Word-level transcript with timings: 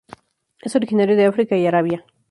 Es 0.63 0.75
originario 0.75 1.15
de 1.15 1.25
África 1.27 1.55
y 1.55 1.67
Arabia. 1.67 2.07